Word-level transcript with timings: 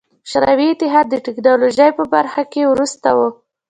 شوروي 0.29 0.67
اتحاد 0.71 1.05
د 1.09 1.15
ټکنالوژۍ 1.25 1.89
په 1.97 2.03
برخه 2.13 2.41
کې 2.51 2.61
وروسته 2.71 3.09
و. 3.17 3.19